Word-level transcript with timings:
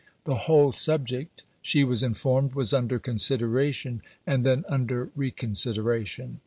The 0.23 0.49
whole 0.49 0.71
subject, 0.71 1.43
she 1.61 1.83
was 1.83 2.01
informed, 2.01 2.55
was 2.55 2.73
under 2.73 2.97
consideration, 2.97 4.01
and 4.25 4.43
then 4.43 4.65
under 4.67 5.11
reconsideration. 5.15 6.39